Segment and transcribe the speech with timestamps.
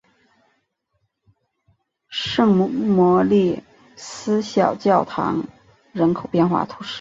[2.09, 3.61] 圣莫里
[3.95, 5.45] 斯小教堂
[5.93, 6.89] 人口变化图示